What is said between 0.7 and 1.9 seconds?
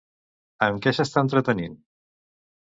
què s'està entretenint?